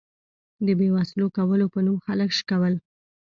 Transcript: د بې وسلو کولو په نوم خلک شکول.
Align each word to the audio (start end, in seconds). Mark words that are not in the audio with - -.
د 0.65 0.67
بې 0.79 0.87
وسلو 0.95 1.27
کولو 1.37 1.65
په 1.73 1.79
نوم 1.85 1.97
خلک 2.05 2.29
شکول. 2.39 2.73